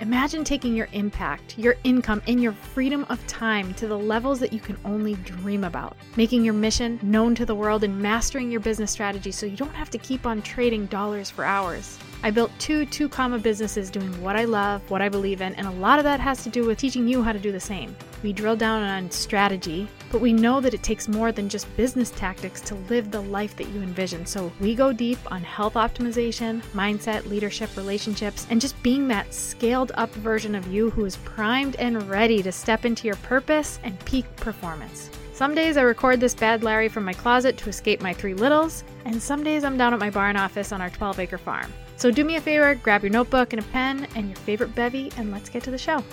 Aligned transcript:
Imagine 0.00 0.42
taking 0.42 0.74
your 0.74 0.88
impact, 0.92 1.56
your 1.58 1.76
income, 1.84 2.22
and 2.26 2.42
your 2.42 2.52
freedom 2.52 3.06
of 3.08 3.24
time 3.26 3.72
to 3.74 3.86
the 3.86 3.96
levels 3.96 4.40
that 4.40 4.52
you 4.52 4.58
can 4.58 4.76
only 4.84 5.14
dream 5.14 5.64
about. 5.64 5.96
Making 6.16 6.44
your 6.44 6.54
mission 6.54 6.98
known 7.02 7.34
to 7.36 7.46
the 7.46 7.54
world 7.54 7.84
and 7.84 8.00
mastering 8.00 8.50
your 8.50 8.60
business 8.60 8.90
strategy 8.90 9.30
so 9.30 9.46
you 9.46 9.56
don't 9.56 9.74
have 9.74 9.90
to 9.90 9.98
keep 9.98 10.26
on 10.26 10.42
trading 10.42 10.86
dollars 10.86 11.30
for 11.30 11.44
hours. 11.44 11.98
I 12.24 12.30
built 12.30 12.50
two 12.58 12.86
two 12.86 13.08
comma 13.08 13.38
businesses 13.38 13.90
doing 13.90 14.20
what 14.22 14.36
I 14.36 14.44
love, 14.44 14.88
what 14.90 15.02
I 15.02 15.08
believe 15.08 15.40
in, 15.40 15.54
and 15.54 15.66
a 15.66 15.72
lot 15.72 15.98
of 15.98 16.04
that 16.04 16.20
has 16.20 16.42
to 16.44 16.50
do 16.50 16.66
with 16.66 16.78
teaching 16.78 17.06
you 17.06 17.22
how 17.22 17.32
to 17.32 17.38
do 17.38 17.52
the 17.52 17.60
same. 17.60 17.96
We 18.22 18.32
drill 18.32 18.54
down 18.54 18.82
on 18.82 19.10
strategy, 19.10 19.88
but 20.12 20.20
we 20.20 20.32
know 20.32 20.60
that 20.60 20.74
it 20.74 20.82
takes 20.82 21.08
more 21.08 21.32
than 21.32 21.48
just 21.48 21.74
business 21.76 22.10
tactics 22.10 22.60
to 22.62 22.76
live 22.88 23.10
the 23.10 23.20
life 23.20 23.56
that 23.56 23.68
you 23.68 23.82
envision. 23.82 24.26
So 24.26 24.52
we 24.60 24.74
go 24.74 24.92
deep 24.92 25.18
on 25.32 25.42
health 25.42 25.74
optimization, 25.74 26.62
mindset, 26.72 27.26
leadership, 27.26 27.76
relationships, 27.76 28.46
and 28.48 28.60
just 28.60 28.80
being 28.82 29.08
that 29.08 29.34
scaled 29.34 29.90
up 29.94 30.14
version 30.14 30.54
of 30.54 30.68
you 30.68 30.90
who 30.90 31.04
is 31.04 31.16
primed 31.16 31.74
and 31.76 32.08
ready 32.08 32.42
to 32.42 32.52
step 32.52 32.84
into 32.84 33.08
your 33.08 33.16
purpose 33.16 33.80
and 33.82 33.98
peak 34.04 34.24
performance. 34.36 35.10
Some 35.32 35.54
days 35.56 35.76
I 35.76 35.82
record 35.82 36.20
this 36.20 36.34
bad 36.34 36.62
Larry 36.62 36.88
from 36.88 37.04
my 37.04 37.14
closet 37.14 37.56
to 37.56 37.68
escape 37.68 38.00
my 38.00 38.12
three 38.12 38.34
littles, 38.34 38.84
and 39.04 39.20
some 39.20 39.42
days 39.42 39.64
I'm 39.64 39.76
down 39.76 39.92
at 39.92 39.98
my 39.98 40.10
barn 40.10 40.36
office 40.36 40.70
on 40.70 40.80
our 40.80 40.90
12 40.90 41.18
acre 41.18 41.38
farm. 41.38 41.72
So 41.96 42.12
do 42.12 42.22
me 42.22 42.36
a 42.36 42.40
favor, 42.40 42.74
grab 42.76 43.02
your 43.02 43.10
notebook 43.10 43.52
and 43.52 43.60
a 43.60 43.66
pen 43.70 44.06
and 44.14 44.28
your 44.28 44.36
favorite 44.36 44.74
bevy, 44.74 45.10
and 45.16 45.32
let's 45.32 45.48
get 45.48 45.64
to 45.64 45.70
the 45.72 45.78
show. 45.78 46.04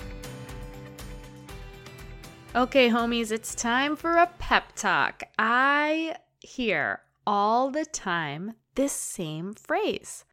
Okay, 2.52 2.88
homies, 2.88 3.30
it's 3.30 3.54
time 3.54 3.94
for 3.94 4.16
a 4.16 4.28
pep 4.40 4.72
talk. 4.74 5.22
I 5.38 6.16
hear 6.40 7.00
all 7.24 7.70
the 7.70 7.84
time 7.84 8.54
this 8.74 8.92
same 8.92 9.54
phrase 9.54 10.24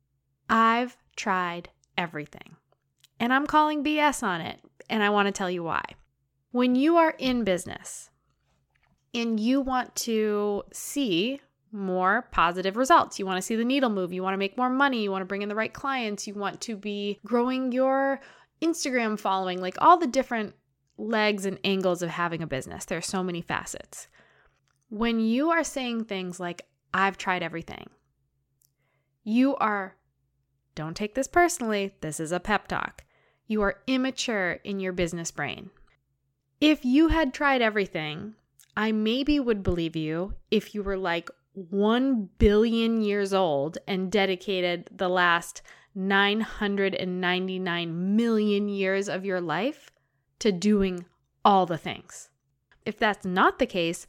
I've 0.49 0.97
tried 1.15 1.69
everything. 1.95 2.55
And 3.19 3.31
I'm 3.31 3.45
calling 3.45 3.83
BS 3.83 4.23
on 4.23 4.41
it, 4.41 4.59
and 4.89 5.03
I 5.03 5.11
want 5.11 5.27
to 5.27 5.31
tell 5.31 5.51
you 5.51 5.61
why. 5.61 5.83
When 6.49 6.73
you 6.73 6.97
are 6.97 7.13
in 7.19 7.43
business 7.43 8.09
and 9.13 9.39
you 9.39 9.61
want 9.61 9.95
to 9.97 10.63
see 10.73 11.39
more 11.71 12.27
positive 12.31 12.77
results. 12.77 13.19
You 13.19 13.27
want 13.27 13.37
to 13.37 13.41
see 13.43 13.55
the 13.55 13.65
needle 13.65 13.89
move. 13.89 14.11
You 14.11 14.23
want 14.23 14.33
to 14.33 14.39
make 14.39 14.57
more 14.57 14.69
money. 14.69 15.03
You 15.03 15.11
want 15.11 15.21
to 15.21 15.27
bring 15.27 15.43
in 15.43 15.49
the 15.49 15.55
right 15.55 15.73
clients. 15.73 16.25
You 16.25 16.33
want 16.33 16.61
to 16.61 16.75
be 16.75 17.19
growing 17.25 17.71
your 17.71 18.21
Instagram 18.61 19.19
following, 19.19 19.61
like 19.61 19.75
all 19.79 19.97
the 19.97 20.07
different 20.07 20.55
legs 20.97 21.45
and 21.45 21.59
angles 21.63 22.01
of 22.01 22.09
having 22.09 22.41
a 22.41 22.47
business. 22.47 22.85
There 22.85 22.97
are 22.97 23.01
so 23.01 23.23
many 23.23 23.41
facets. 23.41 24.07
When 24.89 25.19
you 25.19 25.49
are 25.49 25.63
saying 25.63 26.05
things 26.05 26.39
like, 26.39 26.65
I've 26.93 27.17
tried 27.17 27.43
everything, 27.43 27.89
you 29.23 29.55
are, 29.57 29.95
don't 30.73 30.95
take 30.95 31.15
this 31.15 31.27
personally, 31.27 31.93
this 32.01 32.19
is 32.19 32.31
a 32.31 32.39
pep 32.39 32.67
talk. 32.67 33.03
You 33.45 33.61
are 33.61 33.81
immature 33.87 34.59
in 34.63 34.79
your 34.79 34.93
business 34.93 35.31
brain. 35.31 35.69
If 36.59 36.85
you 36.85 37.09
had 37.09 37.33
tried 37.33 37.61
everything, 37.61 38.35
I 38.75 38.91
maybe 38.91 39.39
would 39.39 39.63
believe 39.63 39.95
you 39.95 40.33
if 40.49 40.73
you 40.73 40.81
were 40.83 40.97
like 40.97 41.29
1 41.53 42.29
billion 42.37 43.01
years 43.01 43.33
old 43.33 43.77
and 43.87 44.11
dedicated 44.11 44.89
the 44.95 45.09
last 45.09 45.61
999 45.95 48.15
million 48.15 48.69
years 48.69 49.09
of 49.09 49.25
your 49.25 49.41
life 49.41 49.91
to 50.39 50.51
doing 50.51 51.05
all 51.43 51.65
the 51.65 51.77
things. 51.77 52.29
If 52.85 52.97
that's 52.97 53.25
not 53.25 53.59
the 53.59 53.65
case, 53.65 54.07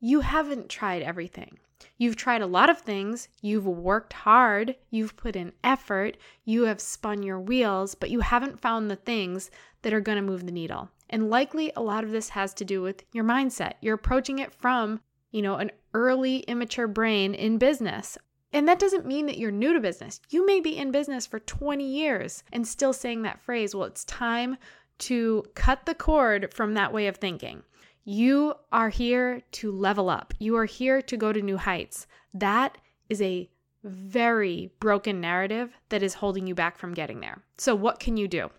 you 0.00 0.20
haven't 0.20 0.68
tried 0.68 1.02
everything. 1.02 1.58
You've 1.98 2.16
tried 2.16 2.42
a 2.42 2.46
lot 2.46 2.70
of 2.70 2.78
things, 2.78 3.28
you've 3.42 3.66
worked 3.66 4.12
hard, 4.12 4.76
you've 4.90 5.16
put 5.16 5.36
in 5.36 5.52
effort, 5.62 6.16
you 6.44 6.64
have 6.64 6.80
spun 6.80 7.22
your 7.22 7.38
wheels, 7.38 7.94
but 7.94 8.10
you 8.10 8.20
haven't 8.20 8.60
found 8.60 8.90
the 8.90 8.96
things 8.96 9.50
that 9.82 9.92
are 9.92 10.00
going 10.00 10.16
to 10.16 10.22
move 10.22 10.46
the 10.46 10.52
needle. 10.52 10.88
And 11.10 11.30
likely 11.30 11.72
a 11.76 11.82
lot 11.82 12.04
of 12.04 12.10
this 12.10 12.30
has 12.30 12.54
to 12.54 12.64
do 12.64 12.80
with 12.80 13.04
your 13.12 13.24
mindset. 13.24 13.74
You're 13.80 13.94
approaching 13.94 14.38
it 14.38 14.52
from 14.52 15.00
you 15.34 15.42
know, 15.42 15.56
an 15.56 15.72
early 15.94 16.38
immature 16.46 16.86
brain 16.86 17.34
in 17.34 17.58
business. 17.58 18.16
And 18.52 18.68
that 18.68 18.78
doesn't 18.78 19.04
mean 19.04 19.26
that 19.26 19.36
you're 19.36 19.50
new 19.50 19.72
to 19.72 19.80
business. 19.80 20.20
You 20.30 20.46
may 20.46 20.60
be 20.60 20.78
in 20.78 20.92
business 20.92 21.26
for 21.26 21.40
20 21.40 21.84
years 21.84 22.44
and 22.52 22.64
still 22.64 22.92
saying 22.92 23.22
that 23.22 23.40
phrase, 23.40 23.74
well, 23.74 23.88
it's 23.88 24.04
time 24.04 24.56
to 24.98 25.44
cut 25.54 25.86
the 25.86 25.94
cord 25.94 26.52
from 26.52 26.74
that 26.74 26.92
way 26.92 27.06
of 27.06 27.16
thinking. 27.16 27.62
You 28.04 28.54
are 28.70 28.90
here 28.90 29.42
to 29.52 29.72
level 29.72 30.10
up. 30.10 30.34
You 30.38 30.56
are 30.56 30.66
here 30.66 31.00
to 31.02 31.16
go 31.16 31.32
to 31.32 31.40
new 31.40 31.56
heights. 31.56 32.06
That 32.34 32.76
is 33.08 33.22
a 33.22 33.48
very 33.82 34.72
broken 34.80 35.20
narrative 35.20 35.72
that 35.90 36.02
is 36.02 36.14
holding 36.14 36.46
you 36.46 36.54
back 36.54 36.78
from 36.78 36.94
getting 36.94 37.20
there. 37.20 37.42
So, 37.58 37.74
what 37.74 38.00
can 38.00 38.16
you 38.16 38.28
do? 38.28 38.50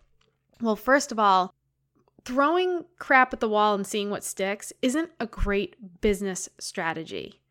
Well, 0.62 0.75
first 0.75 1.12
of 1.12 1.19
all, 1.19 1.53
throwing 2.23 2.85
crap 2.97 3.34
at 3.34 3.40
the 3.40 3.50
wall 3.50 3.75
and 3.75 3.85
seeing 3.85 4.09
what 4.09 4.23
sticks 4.23 4.73
isn't 4.81 5.12
a 5.19 5.28
great 5.28 6.02
business 6.02 6.50
strategy. 6.59 7.41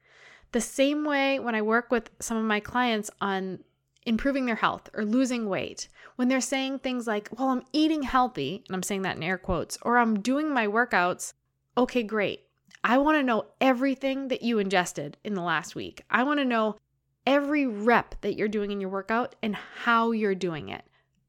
The 0.53 0.61
same 0.61 1.05
way 1.05 1.39
when 1.39 1.55
I 1.55 1.62
work 1.62 1.91
with 1.91 2.11
some 2.21 2.37
of 2.37 2.45
my 2.45 2.61
clients 2.61 3.11
on 3.21 3.61
improving 4.06 4.47
their 4.47 4.54
health 4.54 4.88
or 4.94 5.04
losing 5.04 5.48
weight, 5.48 5.88
when 6.16 6.28
they're 6.28 6.41
saying 6.41 6.78
things 6.78 7.06
like, 7.06 7.28
Well, 7.37 7.48
I'm 7.48 7.65
eating 7.72 8.03
healthy, 8.03 8.65
and 8.66 8.75
I'm 8.75 8.82
saying 8.82 9.03
that 9.03 9.16
in 9.16 9.22
air 9.22 9.38
quotes, 9.38 9.78
or 9.82 9.98
I'm 9.98 10.20
doing 10.20 10.53
my 10.53 10.66
workouts, 10.66 11.32
okay, 11.76 12.03
great. 12.03 12.41
I 12.82 12.98
want 12.98 13.16
to 13.19 13.22
know 13.22 13.47
everything 13.60 14.28
that 14.28 14.42
you 14.42 14.59
ingested 14.59 15.16
in 15.25 15.34
the 15.34 15.42
last 15.42 15.75
week. 15.75 16.03
I 16.10 16.22
want 16.25 16.38
to 16.41 16.44
know 16.44 16.76
every 17.26 17.66
rep 17.66 18.15
that 18.20 18.37
you're 18.37 18.48
doing 18.48 18.70
in 18.70 18.81
your 18.81 18.91
workout 18.91 19.34
and 19.42 19.56
how 19.56 20.10
you're 20.10 20.34
doing 20.34 20.69
it 20.69 20.84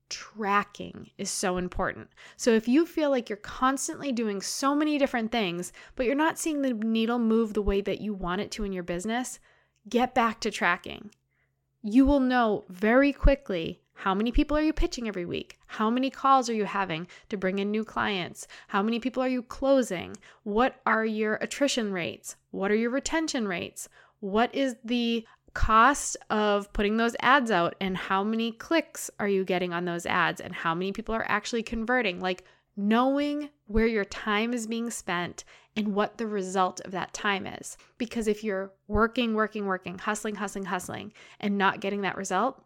tracking 0.09 1.09
is 1.17 1.29
so 1.29 1.57
important. 1.57 2.09
So 2.37 2.51
if 2.51 2.67
you 2.67 2.85
feel 2.85 3.09
like 3.09 3.29
you're 3.29 3.37
constantly 3.37 4.11
doing 4.11 4.41
so 4.41 4.75
many 4.75 4.97
different 4.97 5.31
things, 5.31 5.73
but 5.95 6.05
you're 6.05 6.15
not 6.15 6.37
seeing 6.37 6.61
the 6.61 6.73
needle 6.73 7.19
move 7.19 7.53
the 7.53 7.61
way 7.61 7.81
that 7.81 8.01
you 8.01 8.13
want 8.13 8.41
it 8.41 8.51
to 8.51 8.63
in 8.63 8.73
your 8.73 8.83
business, 8.83 9.39
get 9.89 10.13
back 10.13 10.39
to 10.41 10.51
tracking. 10.51 11.11
You 11.87 12.07
will 12.07 12.19
know 12.19 12.63
very 12.67 13.13
quickly 13.13 13.79
how 13.93 14.15
many 14.15 14.31
people 14.31 14.57
are 14.57 14.61
you 14.61 14.73
pitching 14.73 15.07
every 15.07 15.27
week? 15.27 15.59
How 15.67 15.91
many 15.91 16.09
calls 16.09 16.49
are 16.49 16.53
you 16.55 16.65
having 16.65 17.05
to 17.29 17.37
bring 17.37 17.59
in 17.59 17.69
new 17.69 17.85
clients? 17.85 18.47
How 18.69 18.81
many 18.81 18.99
people 18.99 19.21
are 19.21 19.29
you 19.29 19.43
closing? 19.43 20.17
What 20.41 20.81
are 20.87 21.05
your 21.05 21.35
attrition 21.35 21.93
rates? 21.93 22.37
What 22.49 22.71
are 22.71 22.75
your 22.75 22.89
retention 22.89 23.47
rates? 23.47 23.87
What 24.19 24.55
is 24.55 24.75
the 24.83 25.27
cost 25.53 26.17
of 26.31 26.73
putting 26.73 26.97
those 26.97 27.15
ads 27.21 27.51
out 27.51 27.75
and 27.79 27.95
how 27.95 28.23
many 28.23 28.51
clicks 28.51 29.11
are 29.19 29.27
you 29.27 29.45
getting 29.45 29.71
on 29.71 29.85
those 29.85 30.07
ads 30.07 30.41
and 30.41 30.53
how 30.55 30.73
many 30.73 30.91
people 30.91 31.13
are 31.13 31.25
actually 31.29 31.63
converting. 31.63 32.19
Like 32.19 32.43
knowing 32.77 33.49
where 33.67 33.87
your 33.87 34.05
time 34.05 34.53
is 34.53 34.67
being 34.67 34.89
spent 34.89 35.43
and 35.75 35.93
what 35.93 36.17
the 36.17 36.27
result 36.27 36.81
of 36.81 36.91
that 36.91 37.13
time 37.13 37.45
is. 37.47 37.77
Because 37.97 38.27
if 38.27 38.43
you're 38.43 38.71
working, 38.87 39.33
working, 39.33 39.65
working, 39.65 39.97
hustling, 39.97 40.35
hustling, 40.35 40.65
hustling, 40.65 41.13
and 41.39 41.57
not 41.57 41.81
getting 41.81 42.01
that 42.01 42.17
result, 42.17 42.63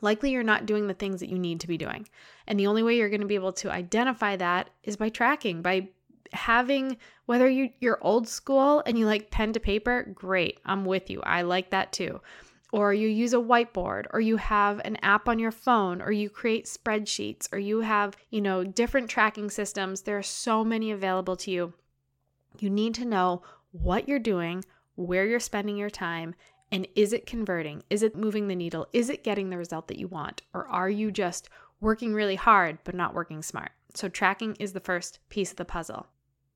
likely 0.00 0.30
you're 0.30 0.42
not 0.42 0.66
doing 0.66 0.86
the 0.86 0.94
things 0.94 1.20
that 1.20 1.28
you 1.28 1.38
need 1.38 1.60
to 1.60 1.68
be 1.68 1.76
doing. 1.76 2.08
And 2.46 2.58
the 2.58 2.66
only 2.66 2.82
way 2.82 2.96
you're 2.96 3.10
going 3.10 3.20
to 3.20 3.26
be 3.26 3.34
able 3.34 3.52
to 3.54 3.70
identify 3.70 4.36
that 4.36 4.70
is 4.82 4.96
by 4.96 5.08
tracking, 5.08 5.62
by 5.62 5.88
having 6.32 6.96
whether 7.26 7.48
you 7.48 7.70
you're 7.80 7.98
old 8.02 8.28
school 8.28 8.82
and 8.86 8.98
you 8.98 9.06
like 9.06 9.30
pen 9.30 9.52
to 9.52 9.60
paper, 9.60 10.10
great. 10.14 10.60
I'm 10.64 10.84
with 10.84 11.10
you. 11.10 11.20
I 11.22 11.42
like 11.42 11.70
that 11.70 11.92
too. 11.92 12.20
Or 12.72 12.94
you 12.94 13.08
use 13.08 13.32
a 13.32 13.38
whiteboard 13.38 14.06
or 14.12 14.20
you 14.20 14.36
have 14.36 14.80
an 14.84 14.96
app 15.02 15.28
on 15.28 15.38
your 15.38 15.50
phone 15.50 16.00
or 16.00 16.12
you 16.12 16.30
create 16.30 16.66
spreadsheets 16.66 17.52
or 17.52 17.58
you 17.58 17.80
have, 17.80 18.16
you 18.30 18.40
know, 18.40 18.62
different 18.62 19.10
tracking 19.10 19.50
systems. 19.50 20.02
There 20.02 20.18
are 20.18 20.22
so 20.22 20.64
many 20.64 20.92
available 20.92 21.36
to 21.36 21.50
you. 21.50 21.72
You 22.58 22.70
need 22.70 22.94
to 22.94 23.04
know 23.04 23.42
what 23.72 24.08
you're 24.08 24.18
doing, 24.18 24.64
where 24.94 25.26
you're 25.26 25.40
spending 25.40 25.76
your 25.76 25.90
time, 25.90 26.34
and 26.72 26.86
is 26.94 27.12
it 27.12 27.26
converting? 27.26 27.82
Is 27.90 28.02
it 28.02 28.16
moving 28.16 28.48
the 28.48 28.54
needle? 28.54 28.86
Is 28.92 29.10
it 29.10 29.24
getting 29.24 29.50
the 29.50 29.58
result 29.58 29.88
that 29.88 29.98
you 29.98 30.08
want? 30.08 30.42
Or 30.54 30.68
are 30.68 30.90
you 30.90 31.10
just 31.10 31.48
working 31.80 32.14
really 32.14 32.36
hard 32.36 32.78
but 32.84 32.94
not 32.94 33.14
working 33.14 33.42
smart? 33.42 33.72
So, 33.94 34.08
tracking 34.08 34.54
is 34.56 34.72
the 34.72 34.80
first 34.80 35.18
piece 35.28 35.50
of 35.50 35.56
the 35.56 35.64
puzzle. 35.64 36.06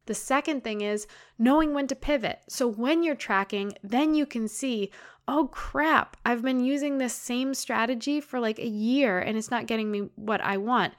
The 0.06 0.14
second 0.14 0.64
thing 0.64 0.80
is 0.82 1.06
knowing 1.38 1.72
when 1.74 1.86
to 1.86 1.94
pivot. 1.94 2.40
So 2.48 2.68
when 2.68 3.02
you're 3.02 3.14
tracking, 3.14 3.72
then 3.82 4.14
you 4.14 4.26
can 4.26 4.48
see, 4.48 4.90
oh 5.26 5.48
crap, 5.50 6.16
I've 6.26 6.42
been 6.42 6.64
using 6.64 6.98
this 6.98 7.14
same 7.14 7.54
strategy 7.54 8.20
for 8.20 8.38
like 8.38 8.58
a 8.58 8.66
year 8.66 9.18
and 9.18 9.38
it's 9.38 9.50
not 9.50 9.66
getting 9.66 9.90
me 9.90 10.10
what 10.16 10.40
I 10.42 10.58
want. 10.58 10.94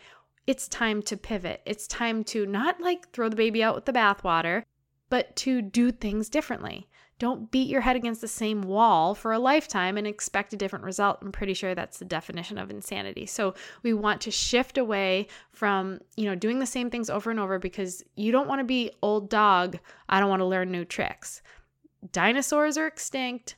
it's 0.47 0.67
time 0.67 1.01
to 1.03 1.17
pivot. 1.17 1.61
It's 1.65 1.87
time 1.87 2.23
to 2.25 2.45
not 2.45 2.79
like 2.79 3.11
throw 3.11 3.29
the 3.29 3.35
baby 3.35 3.63
out 3.63 3.75
with 3.75 3.85
the 3.85 3.93
bathwater, 3.93 4.63
but 5.09 5.35
to 5.37 5.61
do 5.61 5.91
things 5.91 6.29
differently. 6.29 6.87
Don't 7.17 7.49
beat 7.49 7.69
your 7.69 7.81
head 7.81 7.95
against 7.95 8.19
the 8.19 8.27
same 8.27 8.61
wall 8.61 9.15
for 9.15 9.31
a 9.31 9.39
lifetime 9.39 9.97
and 9.97 10.05
expect 10.05 10.51
a 10.51 10.57
different 10.57 10.83
result. 10.83 11.19
I'm 11.21 11.31
pretty 11.31 11.53
sure 11.53 11.73
that's 11.73 11.97
the 11.97 12.05
definition 12.05 12.57
of 12.57 12.69
insanity. 12.69 13.25
So 13.25 13.53
we 13.83 13.93
want 13.93 14.19
to 14.21 14.31
shift 14.31 14.77
away 14.77 15.27
from, 15.49 15.99
you 16.17 16.25
know, 16.25 16.35
doing 16.35 16.59
the 16.59 16.65
same 16.65 16.89
things 16.89 17.09
over 17.09 17.31
and 17.31 17.39
over 17.39 17.57
because 17.57 18.03
you 18.15 18.33
don't 18.33 18.49
want 18.49 18.59
to 18.59 18.65
be 18.65 18.91
old 19.01 19.29
dog. 19.29 19.79
I 20.09 20.19
don't 20.19 20.29
want 20.29 20.41
to 20.41 20.45
learn 20.45 20.71
new 20.71 20.83
tricks. 20.83 21.41
Dinosaurs 22.11 22.77
are 22.77 22.87
extinct. 22.87 23.55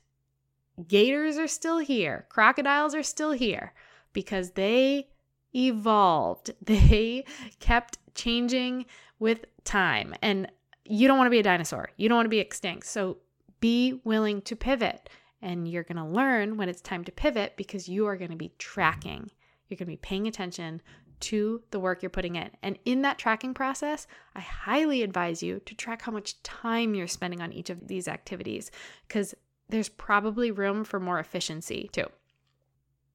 Gators 0.88 1.40
are 1.40 1.48
still 1.48 1.80
here. 1.80 2.28
Crocodiles 2.30 2.94
are 2.94 3.02
still 3.02 3.32
here 3.32 3.74
because 4.14 4.52
they 4.52 5.08
evolved. 5.56 6.52
They 6.62 7.26
kept 7.60 7.98
changing 8.14 8.86
with 9.18 9.46
time. 9.64 10.14
And 10.22 10.52
you 10.86 11.08
don't 11.08 11.18
want 11.18 11.26
to 11.26 11.32
be 11.32 11.40
a 11.40 11.44
dinosaur. 11.44 11.90
You 11.98 12.08
don't 12.08 12.18
want 12.18 12.26
to 12.28 12.30
be 12.30 12.40
extinct. 12.40 12.86
So 12.86 13.18
be 13.60 14.00
willing 14.04 14.42
to 14.44 14.56
pivot. 14.56 15.10
And 15.42 15.68
you're 15.68 15.84
going 15.84 15.98
to 15.98 16.06
learn 16.06 16.58
when 16.58 16.70
it's 16.70 16.82
time 16.82 17.04
to 17.04 17.12
pivot 17.12 17.54
because 17.58 17.88
you 17.88 18.08
are 18.08 18.18
going 18.18 18.32
to 18.32 18.38
be 18.38 18.54
tracking. 18.58 19.30
You're 19.68 19.78
going 19.78 19.86
to 19.88 19.94
be 19.94 19.98
paying 19.98 20.28
attention 20.28 20.82
to 21.20 21.62
the 21.72 21.80
work 21.80 22.02
you're 22.02 22.10
putting 22.10 22.36
in. 22.36 22.50
And 22.62 22.78
in 22.86 23.02
that 23.02 23.18
tracking 23.18 23.54
process, 23.54 24.08
I 24.36 24.40
highly 24.40 25.02
advise 25.02 25.42
you 25.42 25.60
to 25.66 25.76
track 25.76 26.02
how 26.02 26.12
much 26.12 26.42
time 26.44 26.96
you're 26.96 27.08
spending 27.08 27.42
on 27.42 27.54
each 27.54 27.70
of 27.70 27.88
these 27.88 28.08
activities 28.08 28.72
because 29.08 29.34
there's 29.70 29.90
probably 29.90 30.52
room 30.52 30.84
for 30.84 31.00
more 31.00 31.20
efficiency 31.20 31.90
too. 31.92 32.06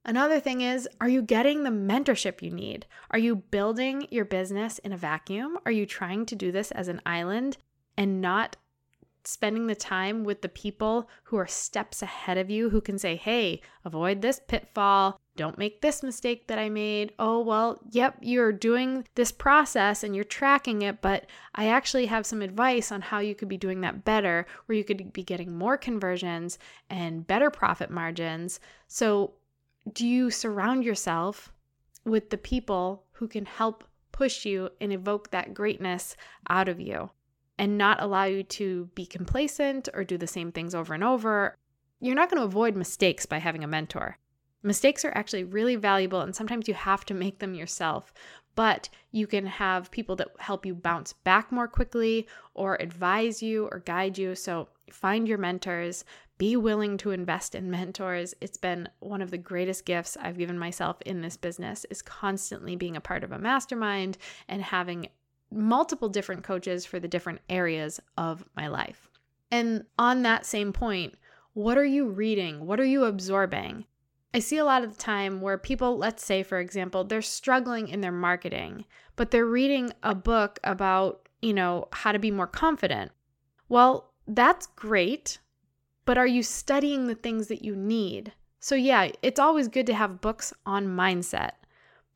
Another 0.04 0.40
thing 0.40 0.62
is, 0.62 0.88
are 1.00 1.08
you 1.08 1.22
getting 1.22 1.62
the 1.62 1.70
mentorship 1.70 2.42
you 2.42 2.50
need? 2.50 2.86
Are 3.12 3.20
you 3.20 3.36
building 3.36 4.08
your 4.10 4.24
business 4.24 4.78
in 4.80 4.92
a 4.92 4.96
vacuum? 4.96 5.58
Are 5.64 5.70
you 5.70 5.86
trying 5.86 6.26
to 6.26 6.34
do 6.34 6.50
this 6.50 6.72
as 6.72 6.88
an 6.88 7.00
island 7.06 7.56
and 7.96 8.20
not 8.20 8.56
spending 9.24 9.66
the 9.66 9.74
time 9.74 10.24
with 10.24 10.42
the 10.42 10.48
people 10.48 11.08
who 11.24 11.36
are 11.36 11.46
steps 11.46 12.02
ahead 12.02 12.38
of 12.38 12.50
you 12.50 12.70
who 12.70 12.80
can 12.80 12.98
say, 12.98 13.16
hey, 13.16 13.60
avoid 13.84 14.20
this 14.20 14.40
pitfall. 14.48 15.20
Don't 15.36 15.58
make 15.58 15.80
this 15.80 16.02
mistake 16.02 16.48
that 16.48 16.58
I 16.58 16.68
made. 16.68 17.12
Oh, 17.18 17.40
well, 17.40 17.80
yep, 17.90 18.18
you're 18.20 18.52
doing 18.52 19.06
this 19.14 19.32
process 19.32 20.04
and 20.04 20.14
you're 20.14 20.24
tracking 20.24 20.82
it, 20.82 21.00
but 21.00 21.26
I 21.54 21.68
actually 21.68 22.06
have 22.06 22.26
some 22.26 22.42
advice 22.42 22.92
on 22.92 23.00
how 23.00 23.20
you 23.20 23.34
could 23.34 23.48
be 23.48 23.56
doing 23.56 23.80
that 23.80 24.04
better, 24.04 24.46
where 24.66 24.76
you 24.76 24.84
could 24.84 25.12
be 25.12 25.22
getting 25.22 25.56
more 25.56 25.78
conversions 25.78 26.58
and 26.90 27.26
better 27.26 27.50
profit 27.50 27.90
margins. 27.90 28.60
So, 28.88 29.34
do 29.92 30.06
you 30.06 30.30
surround 30.30 30.84
yourself 30.84 31.52
with 32.04 32.30
the 32.30 32.38
people 32.38 33.04
who 33.12 33.26
can 33.26 33.46
help 33.46 33.84
push 34.12 34.44
you 34.44 34.68
and 34.80 34.92
evoke 34.92 35.30
that 35.30 35.54
greatness 35.54 36.16
out 36.48 36.68
of 36.68 36.78
you? 36.78 37.10
And 37.62 37.78
not 37.78 38.02
allow 38.02 38.24
you 38.24 38.42
to 38.42 38.90
be 38.96 39.06
complacent 39.06 39.88
or 39.94 40.02
do 40.02 40.18
the 40.18 40.26
same 40.26 40.50
things 40.50 40.74
over 40.74 40.94
and 40.94 41.04
over. 41.04 41.56
You're 42.00 42.16
not 42.16 42.28
going 42.28 42.40
to 42.40 42.44
avoid 42.44 42.74
mistakes 42.74 43.24
by 43.24 43.38
having 43.38 43.62
a 43.62 43.68
mentor. 43.68 44.18
Mistakes 44.64 45.04
are 45.04 45.12
actually 45.14 45.44
really 45.44 45.76
valuable, 45.76 46.22
and 46.22 46.34
sometimes 46.34 46.66
you 46.66 46.74
have 46.74 47.04
to 47.04 47.14
make 47.14 47.38
them 47.38 47.54
yourself. 47.54 48.12
But 48.56 48.88
you 49.12 49.28
can 49.28 49.46
have 49.46 49.92
people 49.92 50.16
that 50.16 50.30
help 50.40 50.66
you 50.66 50.74
bounce 50.74 51.12
back 51.12 51.52
more 51.52 51.68
quickly 51.68 52.26
or 52.54 52.82
advise 52.82 53.44
you 53.44 53.68
or 53.70 53.78
guide 53.78 54.18
you. 54.18 54.34
So 54.34 54.66
find 54.90 55.28
your 55.28 55.38
mentors, 55.38 56.04
be 56.38 56.56
willing 56.56 56.96
to 56.98 57.12
invest 57.12 57.54
in 57.54 57.70
mentors. 57.70 58.34
It's 58.40 58.58
been 58.58 58.88
one 58.98 59.22
of 59.22 59.30
the 59.30 59.38
greatest 59.38 59.84
gifts 59.84 60.16
I've 60.20 60.36
given 60.36 60.58
myself 60.58 61.00
in 61.02 61.20
this 61.20 61.36
business 61.36 61.86
is 61.90 62.02
constantly 62.02 62.74
being 62.74 62.96
a 62.96 63.00
part 63.00 63.22
of 63.22 63.30
a 63.30 63.38
mastermind 63.38 64.18
and 64.48 64.60
having 64.62 65.10
multiple 65.52 66.08
different 66.08 66.44
coaches 66.44 66.84
for 66.84 66.98
the 66.98 67.08
different 67.08 67.40
areas 67.48 68.00
of 68.16 68.44
my 68.56 68.68
life. 68.68 69.08
And 69.50 69.84
on 69.98 70.22
that 70.22 70.46
same 70.46 70.72
point, 70.72 71.14
what 71.52 71.76
are 71.76 71.84
you 71.84 72.08
reading? 72.08 72.66
What 72.66 72.80
are 72.80 72.84
you 72.84 73.04
absorbing? 73.04 73.84
I 74.34 74.38
see 74.38 74.56
a 74.56 74.64
lot 74.64 74.82
of 74.82 74.96
the 74.96 75.02
time 75.02 75.42
where 75.42 75.58
people, 75.58 75.98
let's 75.98 76.24
say, 76.24 76.42
for 76.42 76.58
example, 76.58 77.04
they're 77.04 77.20
struggling 77.20 77.88
in 77.88 78.00
their 78.00 78.12
marketing, 78.12 78.86
but 79.14 79.30
they're 79.30 79.44
reading 79.44 79.92
a 80.02 80.14
book 80.14 80.58
about, 80.64 81.28
you 81.42 81.52
know, 81.52 81.88
how 81.92 82.12
to 82.12 82.18
be 82.18 82.30
more 82.30 82.46
confident. 82.46 83.12
Well, 83.68 84.12
that's 84.26 84.66
great, 84.68 85.38
but 86.06 86.16
are 86.16 86.26
you 86.26 86.42
studying 86.42 87.06
the 87.06 87.14
things 87.14 87.48
that 87.48 87.62
you 87.62 87.76
need? 87.76 88.32
So, 88.60 88.74
yeah, 88.74 89.10
it's 89.20 89.40
always 89.40 89.68
good 89.68 89.86
to 89.88 89.94
have 89.94 90.22
books 90.22 90.54
on 90.64 90.86
mindset, 90.86 91.52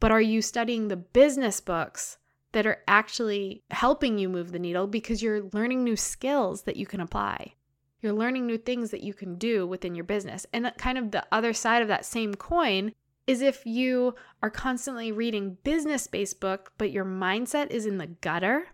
but 0.01 0.11
are 0.11 0.21
you 0.21 0.41
studying 0.41 0.89
the 0.89 0.97
business 0.97 1.61
books 1.61 2.17
that 2.53 2.67
are 2.67 2.83
actually 2.89 3.63
helping 3.71 4.19
you 4.19 4.29
move 4.29 4.53
the 4.53 4.59
needle 4.59 4.87
because 4.87 5.23
you're 5.23 5.43
learning 5.53 5.85
new 5.85 5.97
skills 5.97 6.63
that 6.63 6.77
you 6.77 6.87
can 6.87 7.01
apply. 7.01 7.55
You're 8.01 8.13
learning 8.13 8.47
new 8.47 8.59
things 8.59 8.91
that 8.91 9.03
you 9.03 9.15
can 9.15 9.37
do 9.37 9.67
within 9.67 9.95
your 9.95 10.05
business. 10.05 10.47
And 10.53 10.71
kind 10.79 10.99
of 10.99 11.11
the 11.11 11.27
other 11.33 11.53
side 11.53 11.83
of 11.83 11.89
that 11.89 12.05
same 12.05 12.35
coin 12.35 12.93
is 13.27 13.43
if 13.43 13.67
you 13.67 14.15
are 14.43 14.51
constantly 14.51 15.11
reading 15.11 15.59
business 15.65 16.07
based 16.07 16.41
book 16.41 16.73
but 16.79 16.93
your 16.93 17.05
mindset 17.05 17.71
is 17.71 17.87
in 17.87 17.99
the 17.99 18.07
gutter 18.07 18.69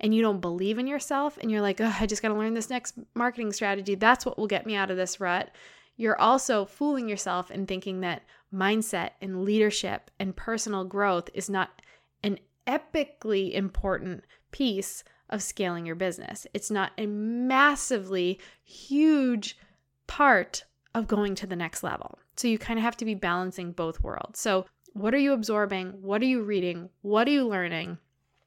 and 0.00 0.14
you 0.14 0.20
don't 0.20 0.40
believe 0.40 0.78
in 0.78 0.86
yourself 0.86 1.38
and 1.40 1.50
you're 1.50 1.62
like, 1.62 1.80
"Oh, 1.80 1.96
I 1.98 2.06
just 2.06 2.20
got 2.20 2.28
to 2.28 2.34
learn 2.34 2.54
this 2.54 2.70
next 2.70 2.98
marketing 3.14 3.52
strategy. 3.52 3.94
That's 3.94 4.26
what 4.26 4.36
will 4.36 4.46
get 4.46 4.66
me 4.66 4.74
out 4.74 4.90
of 4.90 4.96
this 4.96 5.20
rut." 5.20 5.50
You're 5.96 6.20
also 6.20 6.66
fooling 6.66 7.08
yourself 7.08 7.50
and 7.50 7.66
thinking 7.66 8.00
that 8.00 8.22
mindset 8.52 9.12
and 9.22 9.44
leadership 9.44 10.10
and 10.18 10.36
personal 10.36 10.84
growth 10.84 11.30
is 11.32 11.48
not 11.48 11.80
an 12.22 12.38
epically 12.66 13.52
important 13.52 14.24
piece 14.50 15.04
of 15.28 15.42
scaling 15.42 15.86
your 15.86 15.96
business. 15.96 16.46
It's 16.54 16.70
not 16.70 16.92
a 16.98 17.06
massively 17.06 18.40
huge 18.62 19.58
part 20.06 20.64
of 20.94 21.08
going 21.08 21.34
to 21.36 21.46
the 21.46 21.56
next 21.56 21.82
level. 21.82 22.18
So 22.36 22.48
you 22.48 22.58
kind 22.58 22.78
of 22.78 22.84
have 22.84 22.96
to 22.98 23.04
be 23.04 23.14
balancing 23.14 23.72
both 23.72 24.02
worlds. 24.02 24.38
So, 24.38 24.66
what 24.92 25.12
are 25.14 25.18
you 25.18 25.32
absorbing? 25.32 26.00
What 26.00 26.22
are 26.22 26.26
you 26.26 26.42
reading? 26.42 26.88
What 27.02 27.28
are 27.28 27.32
you 27.32 27.46
learning? 27.46 27.98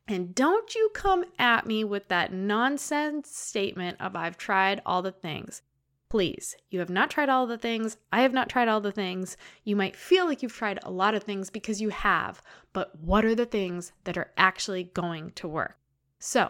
And 0.07 0.33
don't 0.33 0.73
you 0.73 0.89
come 0.95 1.25
at 1.37 1.67
me 1.67 1.83
with 1.83 2.07
that 2.07 2.33
nonsense 2.33 3.29
statement 3.29 4.01
of 4.01 4.15
I've 4.15 4.37
tried 4.37 4.81
all 4.83 5.03
the 5.03 5.11
things. 5.11 5.61
Please, 6.09 6.55
you 6.71 6.79
have 6.79 6.89
not 6.89 7.11
tried 7.11 7.29
all 7.29 7.45
the 7.45 7.57
things. 7.57 7.97
I 8.11 8.21
have 8.21 8.33
not 8.33 8.49
tried 8.49 8.67
all 8.67 8.81
the 8.81 8.91
things. 8.91 9.37
You 9.63 9.75
might 9.75 9.95
feel 9.95 10.25
like 10.25 10.41
you've 10.41 10.51
tried 10.55 10.79
a 10.81 10.89
lot 10.89 11.13
of 11.13 11.21
things 11.21 11.51
because 11.51 11.81
you 11.81 11.89
have, 11.89 12.41
but 12.73 12.97
what 12.99 13.23
are 13.25 13.35
the 13.35 13.45
things 13.45 13.91
that 14.05 14.17
are 14.17 14.31
actually 14.35 14.85
going 14.85 15.31
to 15.33 15.47
work? 15.47 15.77
So, 16.17 16.49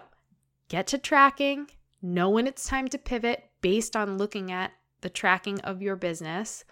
get 0.69 0.87
to 0.87 0.97
tracking, 0.97 1.71
know 2.01 2.29
when 2.29 2.47
it's 2.47 2.69
time 2.69 2.87
to 2.87 2.97
pivot 2.97 3.49
based 3.59 3.97
on 3.97 4.17
looking 4.17 4.49
at 4.49 4.71
the 5.01 5.09
tracking 5.09 5.59
of 5.61 5.81
your 5.81 5.97
business. 5.97 6.63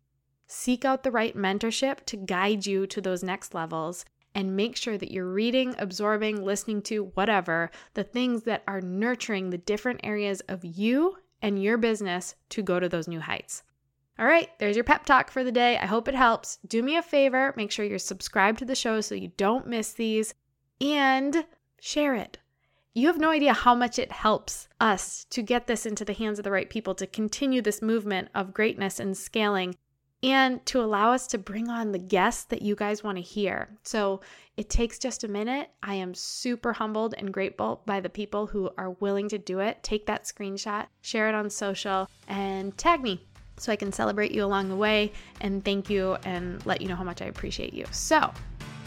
Seek 0.47 0.85
out 0.85 1.03
the 1.03 1.11
right 1.11 1.35
mentorship 1.35 2.05
to 2.05 2.15
guide 2.15 2.65
you 2.65 2.87
to 2.87 3.01
those 3.01 3.21
next 3.21 3.53
levels 3.53 4.05
and 4.33 4.55
make 4.55 4.77
sure 4.77 4.97
that 4.97 5.11
you're 5.11 5.29
reading, 5.29 5.75
absorbing, 5.77 6.41
listening 6.41 6.81
to 6.83 7.11
whatever 7.15 7.69
the 7.95 8.03
things 8.05 8.43
that 8.43 8.63
are 8.65 8.79
nurturing 8.79 9.49
the 9.49 9.57
different 9.57 9.99
areas 10.03 10.39
of 10.47 10.63
you 10.63 11.17
and 11.41 11.61
your 11.61 11.77
business 11.77 12.35
to 12.49 12.61
go 12.61 12.79
to 12.79 12.89
those 12.89 13.07
new 13.07 13.19
heights. 13.19 13.63
All 14.19 14.25
right, 14.25 14.49
there's 14.57 14.75
your 14.75 14.83
pep 14.83 15.05
talk 15.05 15.29
for 15.29 15.43
the 15.43 15.51
day. 15.51 15.77
I 15.77 15.85
hope 15.85 16.07
it 16.07 16.15
helps. 16.15 16.57
Do 16.67 16.81
me 16.81 16.97
a 16.97 17.03
favor, 17.03 17.53
make 17.55 17.71
sure 17.71 17.85
you're 17.85 17.99
subscribed 17.99 18.59
to 18.59 18.65
the 18.65 18.75
show 18.75 19.01
so 19.01 19.13
you 19.13 19.31
don't 19.37 19.67
miss 19.67 19.93
these 19.93 20.33
and 20.81 21.45
share 21.79 22.15
it. 22.15 22.39
You 22.95 23.05
have 23.07 23.19
no 23.19 23.29
idea 23.29 23.53
how 23.53 23.75
much 23.75 23.99
it 23.99 24.11
helps 24.11 24.67
us 24.81 25.25
to 25.29 25.43
get 25.43 25.67
this 25.67 25.85
into 25.85 26.03
the 26.03 26.13
hands 26.13 26.39
of 26.39 26.43
the 26.43 26.51
right 26.51 26.67
people 26.67 26.95
to 26.95 27.05
continue 27.05 27.61
this 27.61 27.79
movement 27.79 28.29
of 28.33 28.55
greatness 28.55 28.99
and 28.99 29.15
scaling 29.15 29.75
and 30.23 30.65
to 30.65 30.81
allow 30.81 31.11
us 31.11 31.27
to 31.27 31.37
bring 31.37 31.69
on 31.69 31.91
the 31.91 31.99
guests 31.99 32.45
that 32.45 32.61
you 32.61 32.75
guys 32.75 33.03
want 33.03 33.17
to 33.17 33.21
hear. 33.21 33.69
So 33.83 34.21
it 34.55 34.69
takes 34.69 34.97
just 34.97 35.23
a 35.23 35.27
minute. 35.27 35.69
I 35.83 35.95
am 35.95 36.13
super 36.13 36.73
humbled 36.73 37.13
and 37.17 37.31
grateful 37.31 37.81
by 37.85 37.99
the 37.99 38.09
people 38.09 38.47
who 38.47 38.69
are 38.77 38.91
willing 38.91 39.29
to 39.29 39.37
do 39.37 39.59
it. 39.59 39.83
Take 39.83 40.07
that 40.07 40.23
screenshot, 40.23 40.87
share 41.01 41.29
it 41.29 41.35
on 41.35 41.49
social, 41.49 42.09
and 42.27 42.75
tag 42.77 43.01
me 43.01 43.25
so 43.57 43.71
I 43.71 43.75
can 43.75 43.91
celebrate 43.91 44.31
you 44.31 44.43
along 44.43 44.69
the 44.69 44.75
way 44.75 45.11
and 45.41 45.63
thank 45.63 45.89
you 45.89 46.17
and 46.25 46.63
let 46.65 46.81
you 46.81 46.87
know 46.87 46.95
how 46.95 47.03
much 47.03 47.21
I 47.21 47.25
appreciate 47.25 47.73
you. 47.73 47.85
So, 47.91 48.31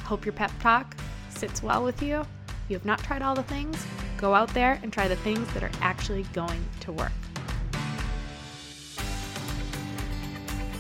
hope 0.04 0.25
your 0.25 0.32
pep 0.32 0.52
talk 0.60 0.96
sits 1.28 1.62
well 1.62 1.84
with 1.84 2.02
you. 2.02 2.25
You 2.68 2.76
have 2.76 2.84
not 2.84 3.00
tried 3.00 3.22
all 3.22 3.34
the 3.34 3.42
things. 3.44 3.84
Go 4.16 4.34
out 4.34 4.52
there 4.54 4.78
and 4.82 4.92
try 4.92 5.08
the 5.08 5.16
things 5.16 5.52
that 5.54 5.62
are 5.62 5.72
actually 5.80 6.22
going 6.34 6.64
to 6.80 6.92
work. 6.92 7.12